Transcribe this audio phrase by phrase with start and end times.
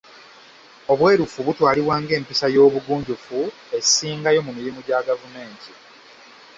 [0.91, 3.39] Obwerufu butwalibwa ng'empisa y'obugunjufu
[3.77, 5.71] esingayo mu mirimu gya gavumenti.